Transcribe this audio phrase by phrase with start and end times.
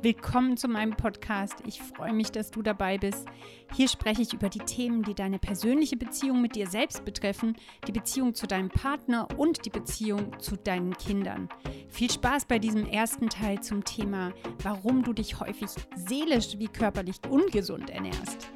[0.00, 1.56] Willkommen zu meinem Podcast.
[1.66, 3.26] Ich freue mich, dass du dabei bist.
[3.74, 7.56] Hier spreche ich über die Themen, die deine persönliche Beziehung mit dir selbst betreffen,
[7.88, 11.48] die Beziehung zu deinem Partner und die Beziehung zu deinen Kindern.
[11.88, 14.32] Viel Spaß bei diesem ersten Teil zum Thema,
[14.62, 18.52] warum du dich häufig seelisch wie körperlich ungesund ernährst.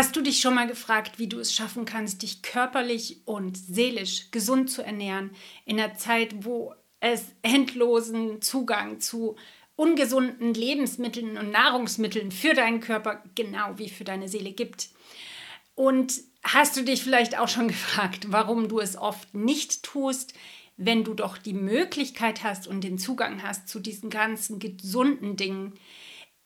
[0.00, 4.30] Hast du dich schon mal gefragt, wie du es schaffen kannst, dich körperlich und seelisch
[4.30, 5.30] gesund zu ernähren
[5.66, 9.36] in einer Zeit, wo es endlosen Zugang zu
[9.76, 14.88] ungesunden Lebensmitteln und Nahrungsmitteln für deinen Körper genau wie für deine Seele gibt?
[15.74, 20.32] Und hast du dich vielleicht auch schon gefragt, warum du es oft nicht tust,
[20.78, 25.74] wenn du doch die Möglichkeit hast und den Zugang hast zu diesen ganzen gesunden Dingen?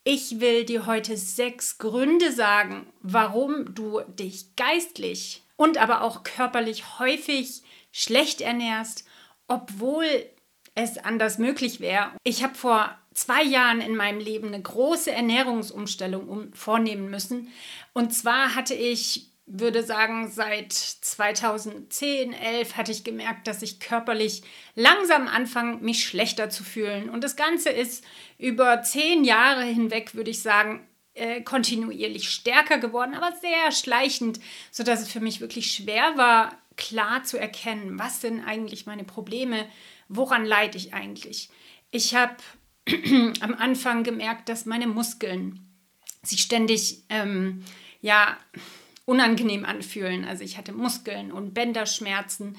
[0.07, 6.99] Ich will dir heute sechs Gründe sagen, warum du dich geistlich und aber auch körperlich
[6.99, 9.07] häufig schlecht ernährst,
[9.49, 10.05] obwohl
[10.75, 12.13] es anders möglich wäre.
[12.23, 17.49] Ich habe vor zwei Jahren in meinem Leben eine große Ernährungsumstellung vornehmen müssen.
[17.95, 24.43] Und zwar hatte ich würde sagen, seit 2010, 11 hatte ich gemerkt, dass ich körperlich
[24.75, 27.11] langsam anfange, mich schlechter zu fühlen.
[27.11, 28.05] Und das Ganze ist
[28.39, 35.03] über zehn Jahre hinweg, würde ich sagen, äh, kontinuierlich stärker geworden, aber sehr schleichend, sodass
[35.03, 39.67] es für mich wirklich schwer war, klar zu erkennen, was sind eigentlich meine Probleme,
[40.09, 41.51] woran leide ich eigentlich.
[41.91, 42.35] Ich habe
[43.41, 45.61] am Anfang gemerkt, dass meine Muskeln
[46.23, 47.65] sich ständig, ähm,
[48.01, 48.37] ja,
[49.05, 50.25] unangenehm anfühlen.
[50.25, 52.59] Also ich hatte Muskeln und Bänderschmerzen.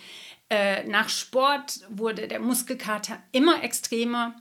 [0.50, 4.36] Äh, nach Sport wurde der Muskelkater immer extremer.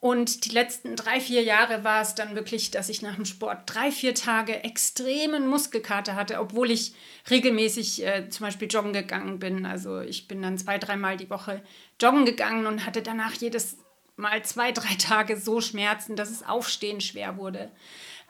[0.00, 3.62] Und die letzten drei, vier Jahre war es dann wirklich, dass ich nach dem Sport
[3.66, 6.94] drei, vier Tage extremen Muskelkater hatte, obwohl ich
[7.28, 9.66] regelmäßig äh, zum Beispiel joggen gegangen bin.
[9.66, 11.62] Also ich bin dann zwei, dreimal die Woche
[12.00, 13.78] joggen gegangen und hatte danach jedes
[14.16, 17.72] Mal zwei, drei Tage so Schmerzen, dass es Aufstehen schwer wurde.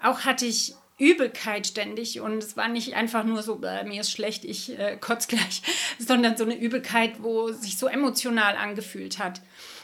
[0.03, 4.11] Auch hatte ich Übelkeit ständig und es war nicht einfach nur so, äh, mir ist
[4.11, 5.63] schlecht, ich äh, kotze gleich,
[5.99, 9.41] sondern so eine Übelkeit, wo sich so emotional angefühlt hat.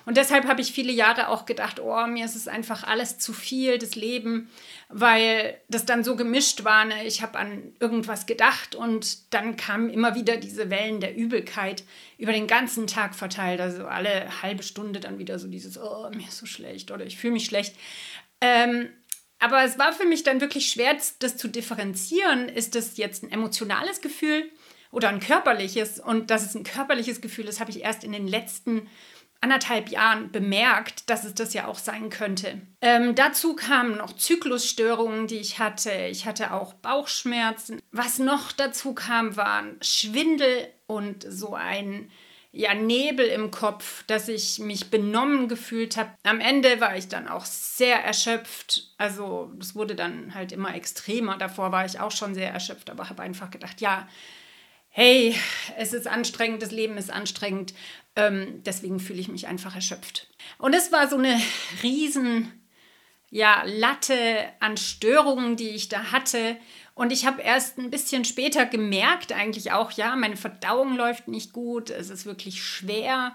[0.06, 3.32] Und deshalb habe ich viele Jahre auch gedacht, oh, mir ist es einfach alles zu
[3.32, 4.50] viel, das Leben,
[4.88, 6.84] weil das dann so gemischt war.
[6.84, 7.06] Ne?
[7.06, 11.84] Ich habe an irgendwas gedacht und dann kamen immer wieder diese Wellen der Übelkeit
[12.18, 13.60] über den ganzen Tag verteilt.
[13.60, 17.16] Also alle halbe Stunde dann wieder so dieses, oh, mir ist so schlecht oder ich
[17.16, 17.74] fühle mich schlecht.
[18.42, 18.90] Ähm,
[19.38, 22.48] aber es war für mich dann wirklich schwer, das zu differenzieren.
[22.48, 24.50] Ist das jetzt ein emotionales Gefühl
[24.90, 26.00] oder ein körperliches?
[26.00, 28.88] Und dass es ein körperliches Gefühl ist, habe ich erst in den letzten
[29.44, 32.62] anderthalb Jahren bemerkt, dass es das ja auch sein könnte.
[32.80, 35.92] Ähm, dazu kamen noch Zyklusstörungen, die ich hatte.
[36.10, 37.80] Ich hatte auch Bauchschmerzen.
[37.92, 42.10] Was noch dazu kam, waren Schwindel und so ein
[42.56, 46.10] ja, Nebel im Kopf, dass ich mich benommen gefühlt habe.
[46.22, 48.92] Am Ende war ich dann auch sehr erschöpft.
[48.96, 51.36] Also es wurde dann halt immer extremer.
[51.36, 54.08] Davor war ich auch schon sehr erschöpft, aber habe einfach gedacht, ja,
[54.88, 55.34] hey,
[55.76, 57.74] es ist anstrengend, das Leben ist anstrengend.
[58.14, 60.28] Ähm, deswegen fühle ich mich einfach erschöpft.
[60.58, 61.40] Und es war so eine
[61.82, 62.52] riesen
[63.30, 64.16] ja, Latte
[64.60, 66.56] an Störungen, die ich da hatte.
[66.94, 71.52] Und ich habe erst ein bisschen später gemerkt, eigentlich auch, ja, meine Verdauung läuft nicht
[71.52, 73.34] gut, es ist wirklich schwer,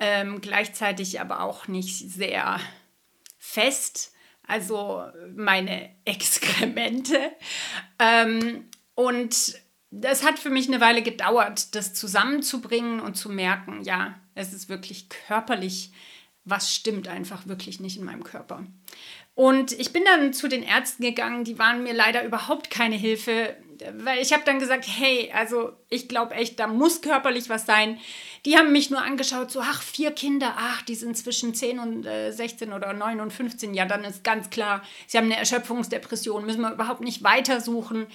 [0.00, 2.58] ähm, gleichzeitig aber auch nicht sehr
[3.38, 4.12] fest,
[4.46, 7.32] also meine Exkremente.
[7.98, 14.18] Ähm, und das hat für mich eine Weile gedauert, das zusammenzubringen und zu merken, ja,
[14.34, 15.92] es ist wirklich körperlich,
[16.46, 18.64] was stimmt einfach wirklich nicht in meinem Körper.
[19.34, 23.54] Und ich bin dann zu den Ärzten gegangen, die waren mir leider überhaupt keine Hilfe,
[23.98, 27.98] weil ich habe dann gesagt, hey, also ich glaube echt, da muss körperlich was sein.
[28.44, 32.06] Die haben mich nur angeschaut, so, ach, vier Kinder, ach, die sind zwischen 10 und
[32.06, 33.74] äh, 16 oder 9 und 15.
[33.74, 38.06] Ja, dann ist ganz klar, sie haben eine Erschöpfungsdepression, müssen wir überhaupt nicht weitersuchen.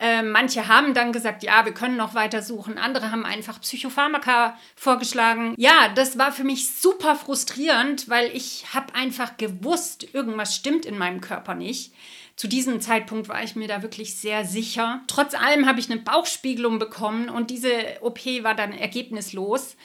[0.00, 2.78] Äh, manche haben dann gesagt, ja, wir können noch weitersuchen.
[2.78, 5.54] Andere haben einfach Psychopharmaka vorgeschlagen.
[5.56, 10.98] Ja, das war für mich super frustrierend, weil ich habe einfach gewusst, irgendwas stimmt in
[10.98, 11.92] meinem Körper nicht.
[12.36, 15.02] Zu diesem Zeitpunkt war ich mir da wirklich sehr sicher.
[15.06, 17.70] Trotz allem habe ich eine Bauchspiegelung bekommen und diese
[18.00, 19.76] OP war dann ergebnislos,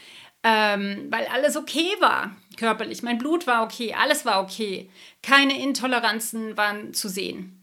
[0.43, 3.03] ähm, weil alles okay war körperlich.
[3.03, 4.89] Mein Blut war okay, alles war okay.
[5.21, 7.55] Keine Intoleranzen waren zu sehen.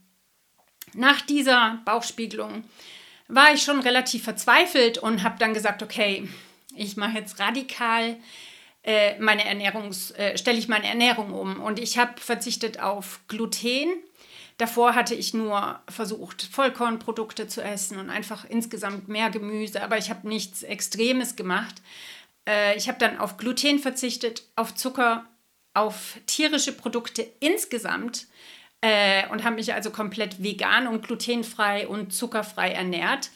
[0.94, 2.64] Nach dieser Bauchspiegelung
[3.28, 6.28] war ich schon relativ verzweifelt und habe dann gesagt, okay,
[6.76, 8.16] ich mache jetzt radikal
[8.86, 13.88] äh, meine Ernährungs, äh, stelle ich meine Ernährung um und ich habe verzichtet auf Gluten,
[14.58, 20.08] Davor hatte ich nur versucht, Vollkornprodukte zu essen und einfach insgesamt mehr Gemüse, aber ich
[20.08, 21.82] habe nichts Extremes gemacht.
[22.48, 25.26] Äh, ich habe dann auf Gluten verzichtet, auf Zucker,
[25.74, 28.26] auf tierische Produkte insgesamt
[28.80, 33.30] äh, und habe mich also komplett vegan und glutenfrei und zuckerfrei ernährt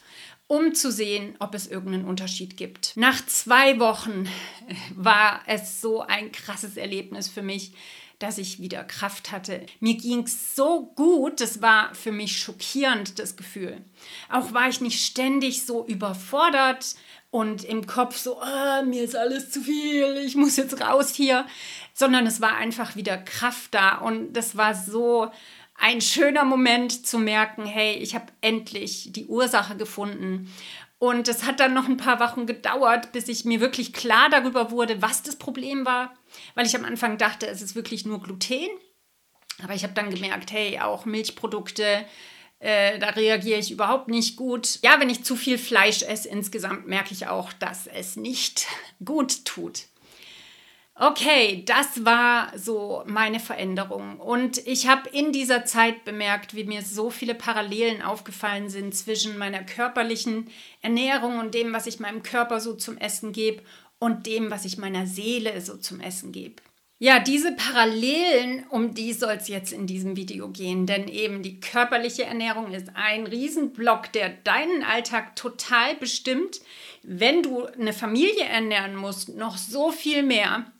[0.50, 2.96] um zu sehen, ob es irgendeinen Unterschied gibt.
[2.96, 4.28] Nach zwei Wochen
[4.96, 7.73] war es so ein krasses Erlebnis für mich,
[8.20, 9.67] dass ich wieder Kraft hatte.
[9.81, 13.78] Mir ging es so gut, das war für mich schockierend, das Gefühl.
[14.31, 16.94] Auch war ich nicht ständig so überfordert
[17.31, 21.46] und im Kopf so, oh, mir ist alles zu viel, ich muss jetzt raus hier,
[21.94, 25.31] sondern es war einfach wieder Kraft da und das war so
[25.81, 30.52] ein schöner Moment zu merken, hey, ich habe endlich die Ursache gefunden.
[31.00, 34.70] Und es hat dann noch ein paar Wochen gedauert, bis ich mir wirklich klar darüber
[34.70, 36.14] wurde, was das Problem war,
[36.55, 38.69] weil ich am Anfang dachte, es ist wirklich nur Gluten.
[39.62, 42.05] Aber ich habe dann gemerkt, hey, auch Milchprodukte,
[42.58, 44.79] äh, da reagiere ich überhaupt nicht gut.
[44.82, 48.67] Ja, wenn ich zu viel Fleisch esse insgesamt, merke ich auch, dass es nicht
[49.05, 49.85] gut tut.
[51.02, 54.20] Okay, das war so meine Veränderung.
[54.20, 59.38] Und ich habe in dieser Zeit bemerkt, wie mir so viele Parallelen aufgefallen sind zwischen
[59.38, 60.50] meiner körperlichen
[60.82, 63.62] Ernährung und dem, was ich meinem Körper so zum Essen gebe
[63.99, 66.56] und dem, was ich meiner Seele so zum Essen gebe.
[66.99, 71.61] Ja, diese Parallelen, um die soll es jetzt in diesem Video gehen, denn eben die
[71.61, 76.61] körperliche Ernährung ist ein Riesenblock, der deinen Alltag total bestimmt.
[77.02, 80.70] Wenn du eine Familie ernähren musst, noch so viel mehr.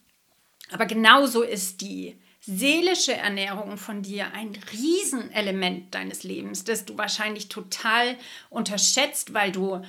[0.72, 7.49] Aber genauso ist die seelische Ernährung von dir ein Riesenelement deines Lebens, das du wahrscheinlich
[7.49, 8.17] total
[8.49, 9.82] unterschätzt, weil du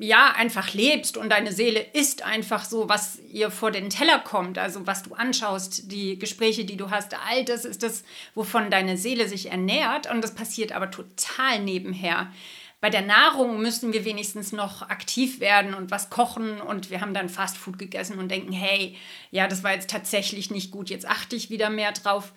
[0.00, 4.58] ja einfach lebst und deine Seele ist einfach so, was ihr vor den Teller kommt,
[4.58, 8.04] also was du anschaust, die Gespräche, die du hast, all das ist das,
[8.34, 10.08] wovon deine Seele sich ernährt.
[10.08, 12.32] Und das passiert aber total nebenher
[12.80, 17.14] bei der Nahrung müssen wir wenigstens noch aktiv werden und was kochen und wir haben
[17.14, 18.96] dann Fastfood gegessen und denken, hey,
[19.30, 22.32] ja, das war jetzt tatsächlich nicht gut, jetzt achte ich wieder mehr drauf.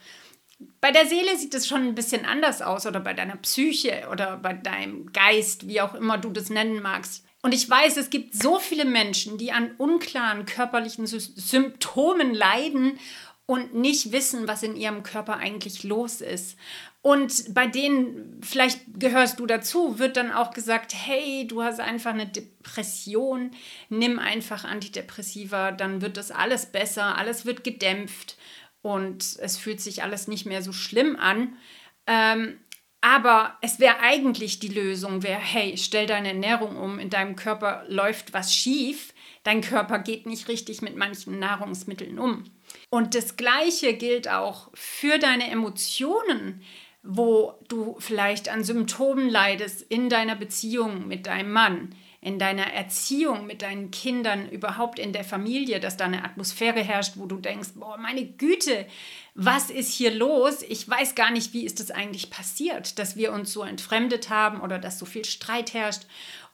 [0.79, 4.37] Bei der Seele sieht es schon ein bisschen anders aus oder bei deiner Psyche oder
[4.37, 7.23] bei deinem Geist, wie auch immer du das nennen magst.
[7.43, 12.99] Und ich weiß, es gibt so viele Menschen, die an unklaren körperlichen Symptomen leiden
[13.47, 16.57] und nicht wissen, was in ihrem Körper eigentlich los ist.
[17.03, 22.13] Und bei denen, vielleicht gehörst du dazu, wird dann auch gesagt, hey, du hast einfach
[22.13, 23.51] eine Depression,
[23.89, 28.37] nimm einfach Antidepressiva, dann wird das alles besser, alles wird gedämpft
[28.83, 31.57] und es fühlt sich alles nicht mehr so schlimm an.
[32.05, 32.59] Ähm,
[33.01, 37.83] aber es wäre eigentlich die Lösung, wäre, hey, stell deine Ernährung um, in deinem Körper
[37.87, 42.43] läuft was schief, dein Körper geht nicht richtig mit manchen Nahrungsmitteln um.
[42.91, 46.61] Und das Gleiche gilt auch für deine Emotionen
[47.03, 53.47] wo du vielleicht an Symptomen leidest in deiner Beziehung mit deinem Mann, in deiner Erziehung
[53.47, 57.69] mit deinen Kindern, überhaupt in der Familie, dass da eine Atmosphäre herrscht, wo du denkst,
[57.75, 58.85] boah, meine Güte,
[59.33, 60.61] was ist hier los?
[60.61, 64.61] Ich weiß gar nicht, wie ist das eigentlich passiert, dass wir uns so entfremdet haben
[64.61, 66.03] oder dass so viel Streit herrscht.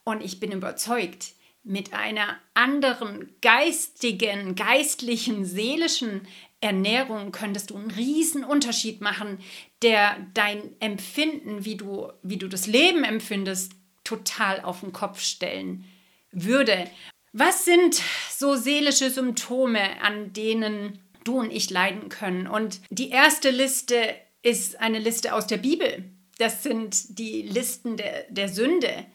[0.05, 1.33] Und ich bin überzeugt,
[1.67, 6.27] mit einer anderen geistigen, geistlichen, seelischen
[6.61, 9.39] Ernährung könntest du einen riesen Unterschied machen,
[9.81, 13.73] der dein Empfinden, wie du, wie du das Leben empfindest,
[14.03, 15.85] total auf den Kopf stellen
[16.31, 16.89] würde.
[17.33, 18.01] Was sind
[18.31, 22.47] so seelische Symptome, an denen du und ich leiden können?
[22.47, 26.05] Und die erste Liste ist eine Liste aus der Bibel.
[26.37, 29.05] Das sind die Listen der, der Sünde,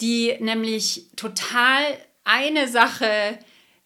[0.00, 1.82] die nämlich total
[2.24, 3.38] eine Sache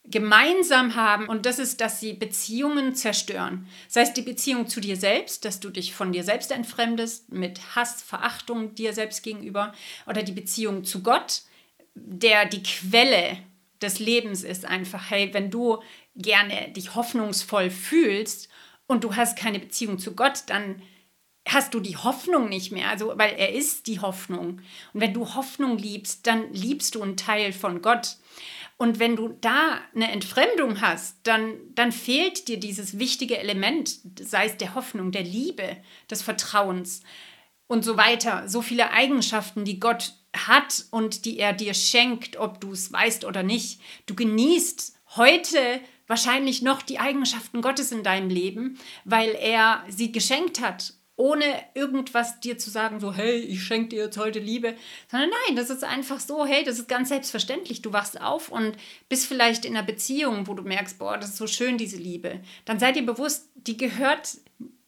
[0.05, 3.67] gemeinsam haben und das ist, dass sie Beziehungen zerstören.
[3.89, 7.75] Sei es die Beziehung zu dir selbst, dass du dich von dir selbst entfremdest mit
[7.75, 9.73] Hass, Verachtung dir selbst gegenüber
[10.07, 11.43] oder die Beziehung zu Gott,
[11.95, 13.39] der die Quelle
[13.81, 15.83] des Lebens ist einfach, hey, wenn du
[16.15, 18.49] gerne dich hoffnungsvoll fühlst
[18.87, 20.83] und du hast keine Beziehung zu Gott, dann
[21.47, 24.61] hast du die Hoffnung nicht mehr, also weil er ist die Hoffnung.
[24.93, 28.17] Und wenn du Hoffnung liebst, dann liebst du einen Teil von Gott.
[28.77, 34.47] Und wenn du da eine Entfremdung hast, dann, dann fehlt dir dieses wichtige Element, sei
[34.47, 35.77] es der Hoffnung, der Liebe,
[36.11, 37.03] des Vertrauens
[37.67, 38.49] und so weiter.
[38.49, 43.25] So viele Eigenschaften, die Gott hat und die er dir schenkt, ob du es weißt
[43.25, 43.81] oder nicht.
[44.07, 50.61] Du genießt heute wahrscheinlich noch die Eigenschaften Gottes in deinem Leben, weil er sie geschenkt
[50.61, 51.45] hat ohne
[51.75, 54.75] irgendwas dir zu sagen, so, hey, ich schenke dir jetzt heute Liebe,
[55.09, 57.83] sondern nein, das ist einfach so, hey, das ist ganz selbstverständlich.
[57.83, 58.77] Du wachst auf und
[59.09, 62.41] bist vielleicht in einer Beziehung, wo du merkst, boah, das ist so schön, diese Liebe.
[62.65, 64.39] Dann sei dir bewusst, die gehört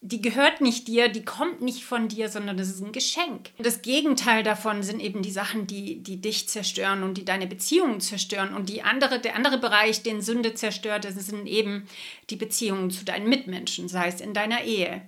[0.06, 3.50] die gehört nicht dir, die kommt nicht von dir, sondern das ist ein Geschenk.
[3.58, 8.00] Das Gegenteil davon sind eben die Sachen, die, die dich zerstören und die deine Beziehungen
[8.00, 8.54] zerstören.
[8.54, 11.88] Und die andere, der andere Bereich, den Sünde zerstört, das sind eben
[12.30, 15.02] die Beziehungen zu deinen Mitmenschen, sei es in deiner Ehe.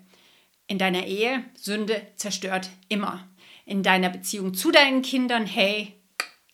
[0.69, 3.27] In deiner Ehe, Sünde zerstört immer.
[3.65, 5.95] In deiner Beziehung zu deinen Kindern, hey,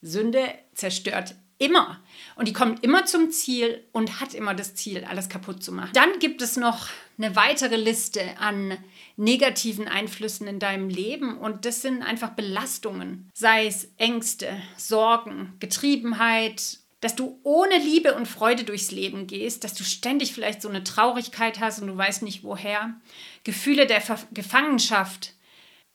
[0.01, 0.41] Sünde
[0.73, 2.01] zerstört immer.
[2.35, 5.91] Und die kommt immer zum Ziel und hat immer das Ziel, alles kaputt zu machen.
[5.93, 8.77] Dann gibt es noch eine weitere Liste an
[9.17, 16.79] negativen Einflüssen in deinem Leben und das sind einfach Belastungen, sei es Ängste, Sorgen, Getriebenheit,
[17.05, 20.83] dass du ohne Liebe und Freude durchs Leben gehst, dass du ständig vielleicht so eine
[20.83, 22.95] Traurigkeit hast und du weißt nicht woher,
[23.43, 25.35] Gefühle der Ver Gefangenschaft,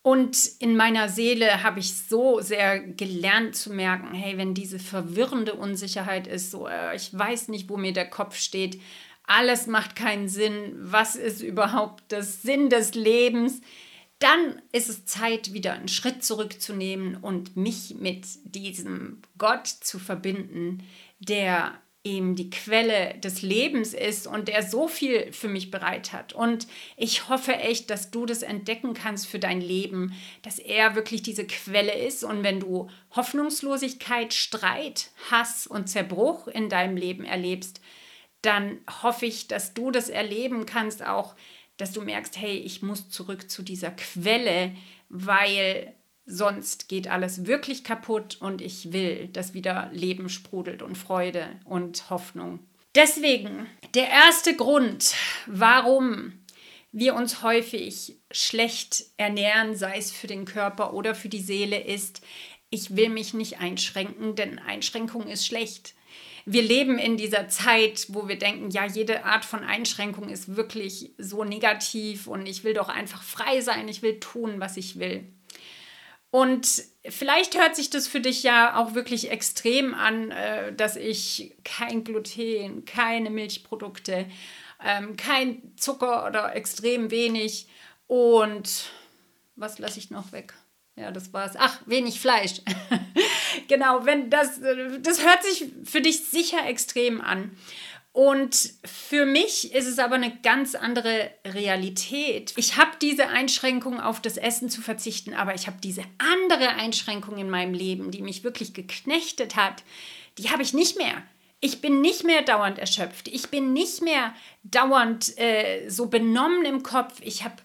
[0.03, 5.55] und in meiner Seele habe ich so sehr gelernt zu merken, hey, wenn diese verwirrende
[5.55, 8.81] Unsicherheit ist, so, äh, ich weiß nicht, wo mir der Kopf steht,
[9.25, 13.61] alles macht keinen Sinn, was ist überhaupt das Sinn des Lebens,
[14.21, 20.85] dann ist es Zeit, wieder einen Schritt zurückzunehmen und mich mit diesem Gott zu verbinden,
[21.19, 26.33] der eben die Quelle des Lebens ist und der so viel für mich bereit hat.
[26.33, 31.23] Und ich hoffe echt, dass du das entdecken kannst für dein Leben, dass er wirklich
[31.23, 32.25] diese Quelle ist.
[32.25, 37.81] Und wenn du Hoffnungslosigkeit, Streit, Hass und Zerbruch in deinem Leben erlebst,
[38.43, 41.35] dann hoffe ich, dass du das erleben kannst, auch
[41.81, 44.73] dass du merkst, hey, ich muss zurück zu dieser Quelle,
[45.09, 45.95] weil
[46.33, 52.09] Sonst geht alles wirklich kaputt und ich will, dass wieder Leben sprudelt und Freude und
[52.09, 52.61] Hoffnung.
[52.95, 55.15] Deswegen der erste Grund,
[55.47, 56.33] warum
[56.93, 62.21] wir uns häufig schlecht ernähren, sei es für den Körper oder für die Seele, ist,
[62.71, 65.95] ich will mich nicht einschränken, denn Einschränkung ist schlecht.
[66.45, 71.13] Wir leben in dieser Zeit, wo wir denken, ja, jede Art von Einschränkung ist wirklich
[71.19, 75.25] so negativ und ich will doch einfach frei sein, ich will tun, was ich will.
[76.31, 81.57] Und vielleicht hört sich das für dich ja auch wirklich extrem an, äh, dass ich
[81.65, 84.27] kein Gluten, keine Milchprodukte,
[84.85, 87.67] ähm, kein Zucker oder extrem wenig
[88.07, 88.91] und
[89.57, 90.55] was lasse ich noch weg?
[91.01, 91.55] Ja, das war's.
[91.59, 92.61] Ach, wenig Fleisch.
[93.69, 94.61] genau, wenn das,
[95.01, 97.57] das hört sich für dich sicher extrem an.
[98.13, 102.53] Und für mich ist es aber eine ganz andere Realität.
[102.57, 107.39] Ich habe diese Einschränkung auf das Essen zu verzichten, aber ich habe diese andere Einschränkung
[107.39, 109.85] in meinem Leben, die mich wirklich geknechtet hat,
[110.37, 111.23] die habe ich nicht mehr.
[111.61, 113.29] Ich bin nicht mehr dauernd erschöpft.
[113.29, 117.21] Ich bin nicht mehr dauernd äh, so benommen im Kopf.
[117.23, 117.57] Ich habe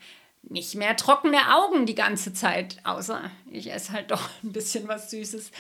[0.50, 5.10] nicht mehr trockene Augen die ganze Zeit, außer ich esse halt doch ein bisschen was
[5.10, 5.52] Süßes.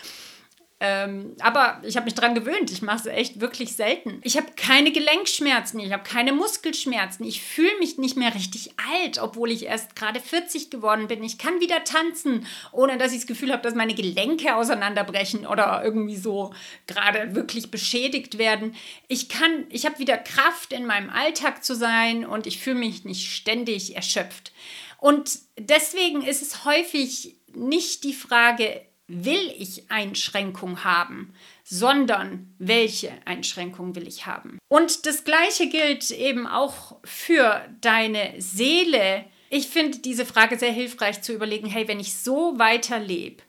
[0.81, 2.69] Ähm, aber ich habe mich daran gewöhnt.
[2.69, 4.19] Ich mache es echt wirklich selten.
[4.23, 7.25] Ich habe keine Gelenkschmerzen, ich habe keine Muskelschmerzen.
[7.25, 11.23] Ich fühle mich nicht mehr richtig alt, obwohl ich erst gerade 40 geworden bin.
[11.23, 15.81] Ich kann wieder tanzen, ohne dass ich das Gefühl habe, dass meine Gelenke auseinanderbrechen oder
[15.81, 16.53] irgendwie so
[16.87, 18.75] gerade wirklich beschädigt werden.
[19.07, 23.05] Ich kann, ich habe wieder Kraft in meinem Alltag zu sein und ich fühle mich
[23.05, 24.51] nicht ständig erschöpft.
[24.97, 31.33] Und deswegen ist es häufig nicht die Frage, will ich Einschränkung haben,
[31.63, 34.57] sondern welche Einschränkung will ich haben.
[34.67, 39.25] Und das Gleiche gilt eben auch für deine Seele.
[39.49, 43.43] Ich finde diese Frage sehr hilfreich zu überlegen, hey, wenn ich so weiterlebe,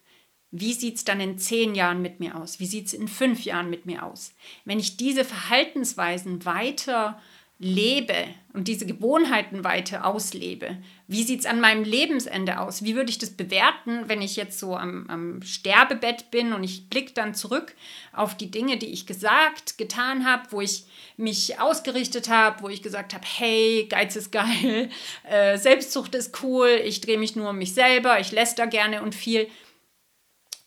[0.51, 2.61] wie sieht es dann in zehn Jahren mit mir aus?
[2.61, 4.33] Wie sieht es in fünf Jahren mit mir aus?
[4.65, 7.21] Wenn ich diese Verhaltensweisen weiter
[7.59, 8.15] lebe
[8.53, 10.77] und diese Gewohnheiten weiter auslebe,
[11.09, 12.85] wie sieht es an meinem Lebensende aus?
[12.85, 16.91] Wie würde ich das bewerten, wenn ich jetzt so am, am Sterbebett bin und ich
[16.91, 17.75] blicke dann zurück
[18.13, 20.85] auf die Dinge, die ich gesagt, getan habe, wo ich
[21.17, 24.91] mich ausgerichtet habe, wo ich gesagt habe, hey, Geiz ist geil,
[25.31, 29.15] äh, Selbstzucht ist cool, ich drehe mich nur um mich selber, ich läster gerne und
[29.15, 29.49] viel.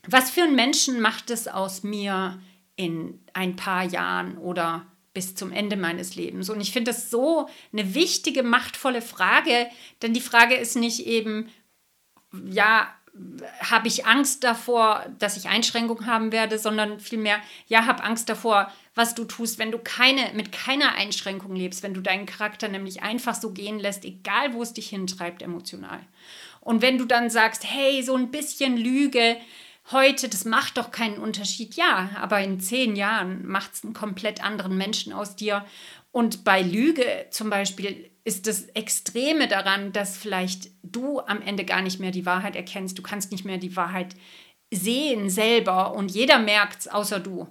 [0.07, 2.39] Was für einen Menschen macht es aus mir
[2.75, 6.49] in ein paar Jahren oder bis zum Ende meines Lebens.
[6.49, 9.67] Und ich finde das so eine wichtige, machtvolle Frage,
[10.01, 11.49] denn die Frage ist nicht eben,
[12.45, 12.93] ja,
[13.59, 18.71] habe ich Angst davor, dass ich Einschränkungen haben werde, sondern vielmehr, ja, habe Angst davor,
[18.95, 23.01] was du tust, wenn du keine, mit keiner Einschränkung lebst, wenn du deinen Charakter nämlich
[23.01, 25.99] einfach so gehen lässt, egal wo es dich hintreibt emotional.
[26.61, 29.37] Und wenn du dann sagst, hey, so ein bisschen Lüge,
[29.91, 31.75] heute, das macht doch keinen Unterschied.
[31.75, 35.65] Ja, aber in zehn Jahren macht es einen komplett anderen Menschen aus dir.
[36.11, 41.81] Und bei Lüge zum Beispiel ist das Extreme daran, dass vielleicht du am Ende gar
[41.81, 42.97] nicht mehr die Wahrheit erkennst.
[42.97, 44.15] Du kannst nicht mehr die Wahrheit
[44.71, 47.47] sehen selber und jeder merkt es, außer du.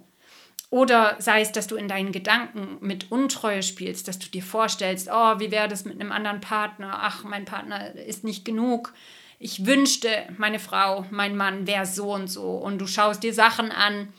[0.69, 5.09] Oder sei es, dass du in deinen Gedanken mit Untreue spielst, dass du dir vorstellst,
[5.11, 6.99] oh, wie wäre das mit einem anderen Partner?
[7.01, 8.93] Ach, mein Partner ist nicht genug.
[9.41, 12.51] Ich wünschte, meine Frau, mein Mann wäre so und so.
[12.51, 14.11] Und du schaust dir Sachen an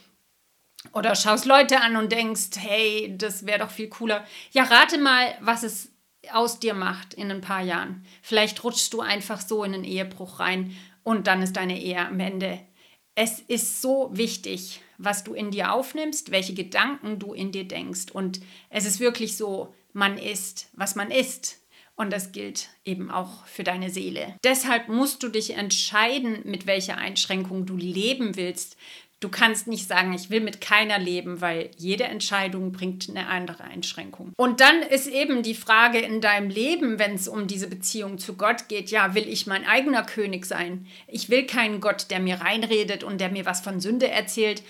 [0.95, 4.27] oder schaust Leute an und denkst, hey, das wäre doch viel cooler.
[4.53, 5.93] Ja, rate mal, was es
[6.33, 8.07] aus dir macht in ein paar Jahren.
[8.23, 12.19] Vielleicht rutschst du einfach so in einen Ehebruch rein und dann ist deine Ehe am
[12.19, 12.59] Ende.
[13.15, 18.11] Es ist so wichtig, was du in dir aufnimmst, welche Gedanken du in dir denkst.
[18.11, 21.60] Und es ist wirklich so, man ist, was man ist.
[22.01, 24.35] Und das gilt eben auch für deine Seele.
[24.43, 28.79] Deshalb musst du dich entscheiden, mit welcher Einschränkung du leben willst.
[29.21, 33.65] Du kannst nicht sagen, ich will mit keiner leben, weil jede Entscheidung bringt eine andere
[33.65, 34.33] Einschränkung.
[34.39, 38.35] Und dann ist eben die Frage in deinem Leben, wenn es um diese Beziehung zu
[38.35, 40.87] Gott geht, ja, will ich mein eigener König sein?
[41.07, 44.63] Ich will keinen Gott, der mir reinredet und der mir was von Sünde erzählt.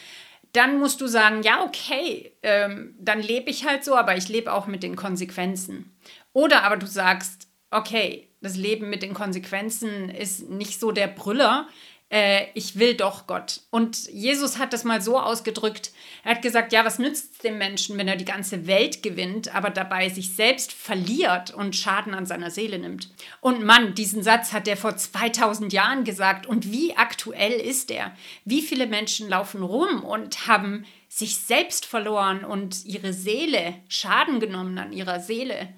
[0.53, 4.53] Dann musst du sagen, ja, okay, ähm, dann lebe ich halt so, aber ich lebe
[4.53, 5.93] auch mit den Konsequenzen.
[6.33, 11.69] Oder aber du sagst, okay, das Leben mit den Konsequenzen ist nicht so der Brüller,
[12.11, 13.61] äh, ich will doch Gott.
[13.71, 15.93] Und Jesus hat das mal so ausgedrückt,
[16.25, 19.55] er hat gesagt, ja, was nützt es dem Menschen, wenn er die ganze Welt gewinnt,
[19.55, 23.11] aber dabei sich selbst verliert und Schaden an seiner Seele nimmt.
[23.41, 28.13] Und Mann, diesen Satz hat er vor 2000 Jahren gesagt und wie aktuell ist er?
[28.45, 34.79] Wie viele Menschen laufen rum und haben sich selbst verloren und ihre Seele Schaden genommen
[34.79, 35.69] an ihrer Seele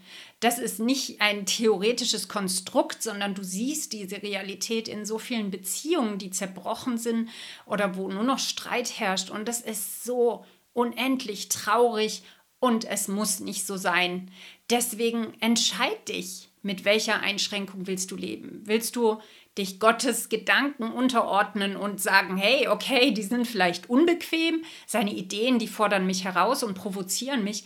[0.42, 6.18] das ist nicht ein theoretisches Konstrukt, sondern du siehst diese Realität in so vielen Beziehungen,
[6.18, 7.28] die zerbrochen sind
[7.64, 9.30] oder wo nur noch Streit herrscht.
[9.30, 12.24] Und das ist so unendlich traurig
[12.58, 14.32] und es muss nicht so sein.
[14.68, 18.62] Deswegen entscheid dich, mit welcher Einschränkung willst du leben.
[18.64, 19.20] Willst du
[19.58, 25.68] dich Gottes Gedanken unterordnen und sagen, hey, okay, die sind vielleicht unbequem, seine Ideen, die
[25.68, 27.64] fordern mich heraus und provozieren mich,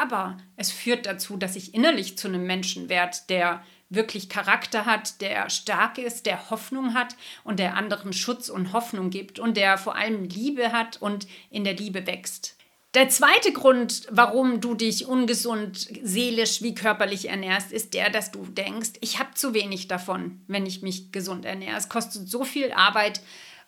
[0.00, 5.20] aber es führt dazu, dass ich innerlich zu einem Menschen werde, der wirklich Charakter hat,
[5.20, 9.78] der stark ist, der Hoffnung hat und der anderen Schutz und Hoffnung gibt und der
[9.78, 12.56] vor allem Liebe hat und in der Liebe wächst.
[12.94, 18.46] Der zweite Grund, warum du dich ungesund seelisch wie körperlich ernährst, ist der, dass du
[18.46, 21.76] denkst, ich habe zu wenig davon, wenn ich mich gesund ernähre.
[21.76, 23.20] Es kostet so viel Arbeit,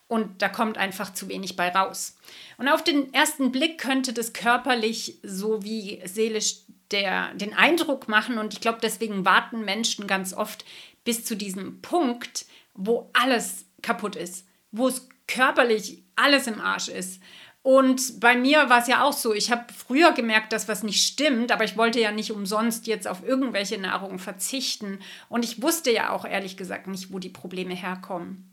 [0.09, 2.17] und da kommt einfach zu wenig bei raus.
[2.57, 6.55] Und auf den ersten Blick könnte das körperlich sowie seelisch
[6.91, 10.65] der, den Eindruck machen und ich glaube, deswegen warten Menschen ganz oft
[11.05, 17.21] bis zu diesem Punkt, wo alles kaputt ist, wo es körperlich alles im Arsch ist.
[17.61, 21.05] Und bei mir war es ja auch so, ich habe früher gemerkt, dass was nicht
[21.05, 24.99] stimmt, aber ich wollte ja nicht umsonst jetzt auf irgendwelche Nahrung verzichten.
[25.27, 28.49] Und ich wusste ja auch ehrlich gesagt nicht, wo die Probleme herkommen.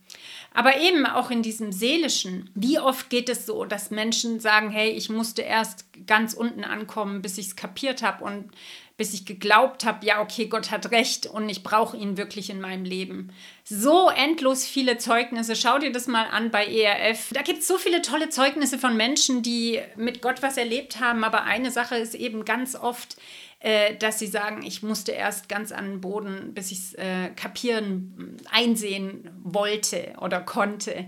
[0.57, 4.89] Aber eben auch in diesem seelischen, wie oft geht es so, dass Menschen sagen, hey,
[4.89, 8.51] ich musste erst ganz unten ankommen, bis ich es kapiert habe und
[8.97, 12.63] bis ich geglaubt habe, ja, okay, Gott hat recht und ich brauche ihn wirklich in
[12.63, 13.35] meinem Leben.
[13.65, 15.57] So endlos viele Zeugnisse.
[15.57, 17.29] Schau dir das mal an bei ERF.
[17.35, 21.23] Da gibt es so viele tolle Zeugnisse von Menschen, die mit Gott was erlebt haben.
[21.23, 23.19] Aber eine Sache ist eben ganz oft,
[23.61, 27.31] äh, dass sie sagen, ich musste erst ganz an den Boden, bis ich es äh,
[27.31, 31.07] kapieren, einsehen wollte oder konnte.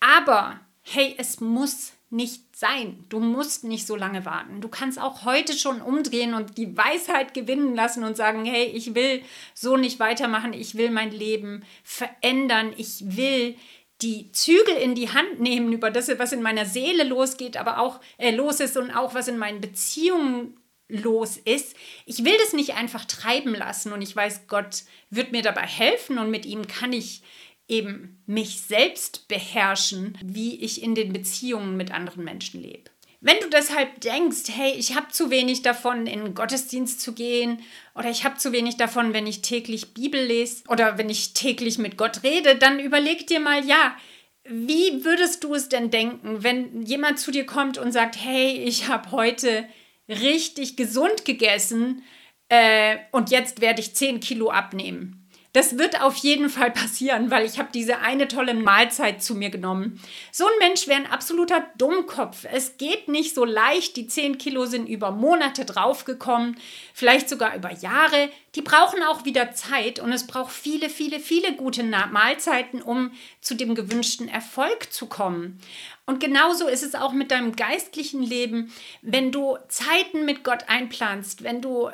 [0.00, 3.04] Aber hey, es muss nicht sein.
[3.10, 4.60] Du musst nicht so lange warten.
[4.60, 8.94] Du kannst auch heute schon umdrehen und die Weisheit gewinnen lassen und sagen, hey, ich
[8.94, 9.22] will
[9.54, 13.56] so nicht weitermachen, ich will mein Leben verändern, ich will
[14.00, 18.00] die Zügel in die Hand nehmen über das, was in meiner Seele losgeht, aber auch
[18.16, 20.56] äh, los ist und auch was in meinen Beziehungen
[20.88, 21.76] los ist.
[22.06, 26.18] Ich will das nicht einfach treiben lassen und ich weiß, Gott wird mir dabei helfen
[26.18, 27.22] und mit ihm kann ich
[27.68, 32.90] eben mich selbst beherrschen, wie ich in den Beziehungen mit anderen Menschen lebe.
[33.20, 37.60] Wenn du deshalb denkst, hey, ich habe zu wenig davon, in den Gottesdienst zu gehen,
[37.96, 41.78] oder ich habe zu wenig davon, wenn ich täglich Bibel lese oder wenn ich täglich
[41.78, 43.96] mit Gott rede, dann überleg dir mal, ja,
[44.44, 48.86] wie würdest du es denn denken, wenn jemand zu dir kommt und sagt, hey, ich
[48.86, 49.68] habe heute
[50.08, 52.02] richtig gesund gegessen
[52.48, 55.17] äh, und jetzt werde ich 10 Kilo abnehmen.
[55.54, 59.48] Das wird auf jeden Fall passieren, weil ich habe diese eine tolle Mahlzeit zu mir
[59.48, 60.00] genommen.
[60.30, 62.44] So ein Mensch wäre ein absoluter Dummkopf.
[62.52, 63.96] Es geht nicht so leicht.
[63.96, 66.58] Die 10 Kilo sind über Monate draufgekommen,
[66.92, 68.28] vielleicht sogar über Jahre.
[68.54, 73.54] Die brauchen auch wieder Zeit und es braucht viele, viele, viele gute Mahlzeiten, um zu
[73.54, 75.60] dem gewünschten Erfolg zu kommen.
[76.04, 78.72] Und genauso ist es auch mit deinem geistlichen Leben.
[79.00, 81.90] Wenn du Zeiten mit Gott einplanst, wenn du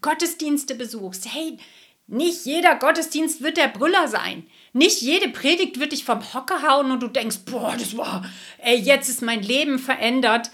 [0.00, 1.58] Gottesdienste besuchst, hey,
[2.08, 4.46] nicht jeder Gottesdienst wird der Brüller sein.
[4.72, 8.24] Nicht jede Predigt wird dich vom Hocker hauen und du denkst, boah, das war,
[8.58, 10.50] ey, jetzt ist mein Leben verändert.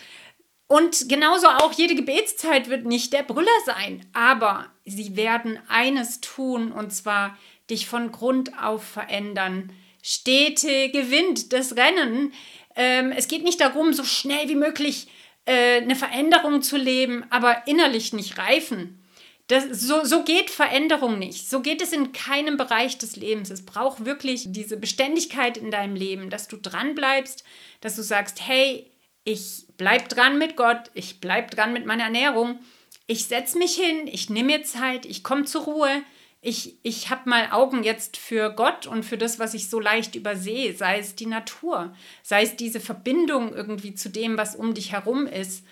[0.67, 6.73] Und genauso auch jede Gebetszeit wird nicht der Brüller sein, aber sie werden eines tun,
[6.73, 7.38] und zwar
[7.71, 9.73] dich von Grund auf verändern.
[10.03, 12.33] Städte gewinnt das Rennen.
[12.75, 15.07] Ähm, es geht nicht darum, so schnell wie möglich
[15.45, 19.04] äh, eine Veränderung zu leben, aber innerlich nicht reifen.
[19.46, 21.50] Das, so, so geht Veränderung nicht.
[21.50, 23.50] So geht es in keinem Bereich des Lebens.
[23.50, 27.44] Es braucht wirklich diese Beständigkeit in deinem Leben, dass du dran bleibst,
[27.80, 28.90] dass du sagst, hey,
[29.24, 32.59] ich bleib dran mit Gott, ich bleib dran mit meiner Ernährung,
[33.07, 36.02] ich setze mich hin, ich nehme mir Zeit, ich komme zur Ruhe,
[36.40, 40.14] ich, ich habe mal Augen jetzt für Gott und für das, was ich so leicht
[40.14, 44.92] übersehe, sei es die Natur, sei es diese Verbindung irgendwie zu dem, was um dich
[44.92, 45.64] herum ist.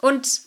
[0.00, 0.40] Und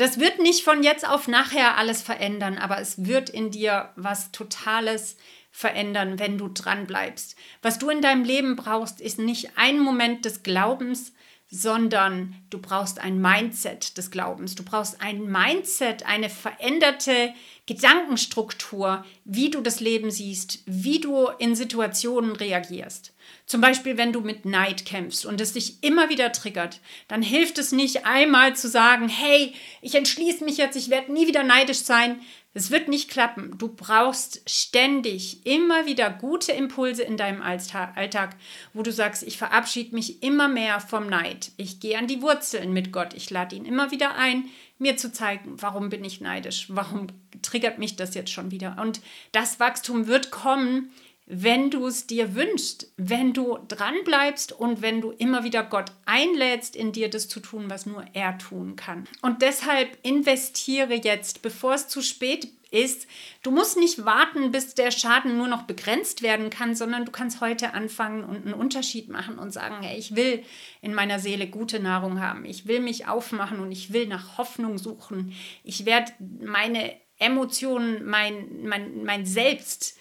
[0.00, 4.32] das wird nicht von jetzt auf nachher alles verändern, aber es wird in dir was
[4.32, 5.16] Totales
[5.50, 7.36] verändern, wenn du dran bleibst.
[7.60, 11.12] Was du in deinem Leben brauchst, ist nicht ein Moment des Glaubens,
[11.50, 14.54] sondern du brauchst ein Mindset des Glaubens.
[14.54, 17.34] Du brauchst ein Mindset, eine veränderte
[17.66, 23.12] Gedankenstruktur, wie du das Leben siehst, wie du in Situationen reagierst.
[23.46, 27.58] Zum Beispiel, wenn du mit Neid kämpfst und es dich immer wieder triggert, dann hilft
[27.58, 31.80] es nicht einmal zu sagen, hey, ich entschließe mich jetzt, ich werde nie wieder neidisch
[31.80, 32.20] sein,
[32.52, 33.56] es wird nicht klappen.
[33.58, 38.36] Du brauchst ständig immer wieder gute Impulse in deinem Alltag,
[38.72, 41.52] wo du sagst, ich verabschiede mich immer mehr vom Neid.
[41.56, 43.14] Ich gehe an die Wurzeln mit Gott.
[43.14, 44.48] Ich lade ihn immer wieder ein,
[44.80, 46.66] mir zu zeigen, warum bin ich neidisch?
[46.68, 47.08] Warum
[47.42, 48.76] triggert mich das jetzt schon wieder?
[48.80, 49.00] Und
[49.32, 50.90] das Wachstum wird kommen,
[51.32, 55.92] wenn du es dir wünschst, wenn du dran bleibst und wenn du immer wieder Gott
[56.04, 59.06] einlädst, in dir das zu tun, was nur er tun kann.
[59.22, 63.06] Und deshalb investiere jetzt, bevor es zu spät ist.
[63.42, 67.40] Du musst nicht warten, bis der Schaden nur noch begrenzt werden kann, sondern du kannst
[67.40, 70.42] heute anfangen und einen Unterschied machen und sagen, hey, ich will
[70.80, 72.44] in meiner Seele gute Nahrung haben.
[72.44, 75.34] Ich will mich aufmachen und ich will nach Hoffnung suchen.
[75.64, 79.98] Ich werde meine Emotionen, mein, mein, mein Selbst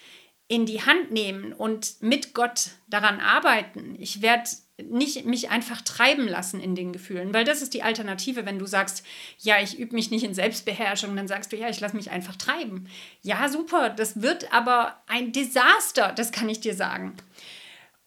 [0.47, 3.95] in die Hand nehmen und mit Gott daran arbeiten.
[3.99, 4.49] Ich werde
[4.89, 8.65] nicht mich einfach treiben lassen in den Gefühlen, weil das ist die Alternative, wenn du
[8.65, 9.05] sagst,
[9.39, 12.35] ja, ich übe mich nicht in Selbstbeherrschung, dann sagst du, ja, ich lasse mich einfach
[12.35, 12.87] treiben.
[13.21, 17.15] Ja, super, das wird aber ein Desaster, das kann ich dir sagen.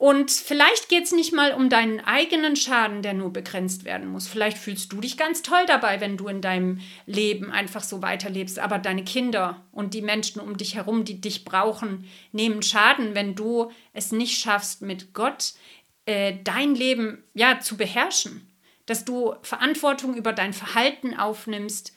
[0.03, 4.27] Und vielleicht geht es nicht mal um deinen eigenen Schaden, der nur begrenzt werden muss.
[4.27, 8.59] Vielleicht fühlst du dich ganz toll dabei, wenn du in deinem Leben einfach so weiterlebst.
[8.59, 13.37] Aber deine Kinder und die Menschen um dich herum, die dich brauchen, nehmen Schaden, wenn
[13.37, 15.55] du es nicht schaffst, mit Gott
[16.07, 18.49] äh, dein Leben ja zu beherrschen.
[18.87, 21.93] Dass du Verantwortung über dein Verhalten aufnimmst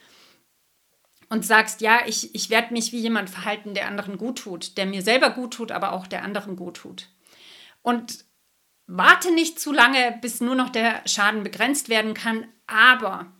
[1.29, 4.85] und sagst, ja, ich, ich werde mich wie jemand verhalten, der anderen gut tut, der
[4.85, 7.09] mir selber gut tut, aber auch der anderen gut tut.
[7.81, 8.25] Und
[8.85, 12.47] warte nicht zu lange, bis nur noch der Schaden begrenzt werden kann.
[12.67, 13.33] Aber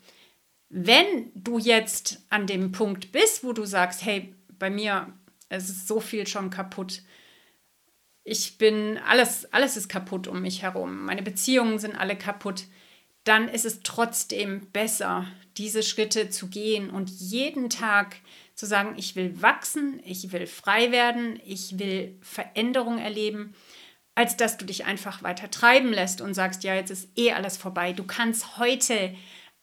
[0.70, 5.14] wenn du jetzt an dem Punkt bist, wo du sagst, hey, bei mir
[5.50, 7.02] es ist so viel schon kaputt.
[8.26, 11.06] Ich bin alles alles ist kaputt um mich herum.
[11.06, 12.66] Meine Beziehungen sind alle kaputt.
[13.24, 15.26] Dann ist es trotzdem besser,
[15.58, 18.18] diese Schritte zu gehen und jeden Tag
[18.56, 23.56] zu sagen, ich will wachsen, ich will frei werden, ich will Veränderung erleben
[24.16, 27.58] als dass du dich einfach weiter treiben lässt und sagst, ja, jetzt ist eh alles
[27.58, 27.92] vorbei.
[27.92, 29.14] Du kannst heute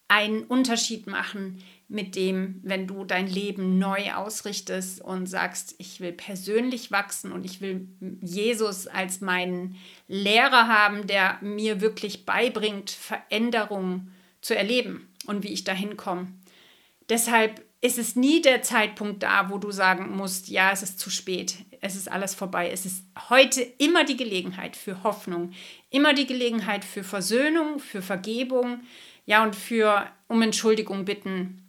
[0.07, 6.11] einen Unterschied machen mit dem, wenn du dein Leben neu ausrichtest und sagst, ich will
[6.11, 7.87] persönlich wachsen und ich will
[8.21, 9.75] Jesus als meinen
[10.07, 16.27] Lehrer haben, der mir wirklich beibringt, Veränderungen zu erleben und wie ich dahin komme.
[17.09, 21.09] Deshalb ist es nie der Zeitpunkt da, wo du sagen musst, ja, es ist zu
[21.09, 22.69] spät, es ist alles vorbei.
[22.71, 25.51] Es ist heute immer die Gelegenheit für Hoffnung,
[25.89, 28.79] immer die Gelegenheit für Versöhnung, für Vergebung,
[29.25, 31.62] ja, und für um Entschuldigung bitten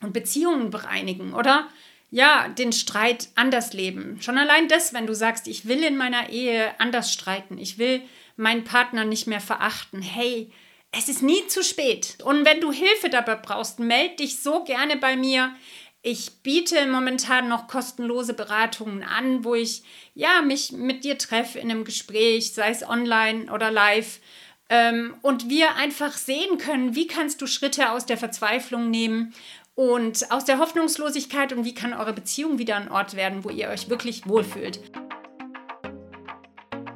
[0.00, 1.68] und Beziehungen bereinigen, oder?
[2.10, 4.18] Ja, den Streit anders leben.
[4.20, 8.02] Schon allein das, wenn du sagst, ich will in meiner Ehe anders streiten, ich will
[8.36, 10.00] meinen Partner nicht mehr verachten.
[10.00, 10.50] Hey,
[10.92, 12.18] es ist nie zu spät.
[12.22, 15.54] Und wenn du Hilfe dabei brauchst, melde dich so gerne bei mir.
[16.02, 19.82] Ich biete momentan noch kostenlose Beratungen an, wo ich
[20.14, 24.20] ja mich mit dir treffe in einem Gespräch, sei es online oder live.
[24.68, 29.34] Ähm, und wir einfach sehen können, wie kannst du Schritte aus der Verzweiflung nehmen
[29.74, 33.68] und aus der Hoffnungslosigkeit und wie kann eure Beziehung wieder ein Ort werden, wo ihr
[33.68, 34.80] euch wirklich wohlfühlt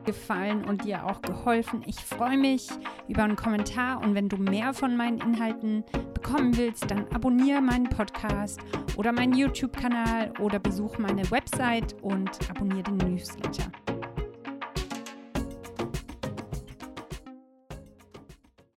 [0.09, 1.83] gefallen und dir auch geholfen.
[1.85, 2.67] Ich freue mich
[3.09, 7.91] über einen Kommentar und wenn du mehr von meinen Inhalten bekommen willst, dann abonniere meinen
[7.91, 8.59] Podcast
[8.97, 13.71] oder meinen YouTube-Kanal oder besuch meine Website und abonniere den Newsletter.